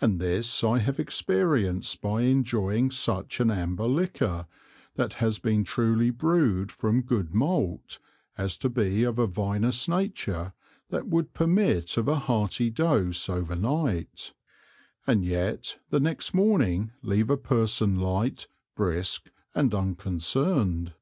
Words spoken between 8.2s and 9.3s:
as to be of a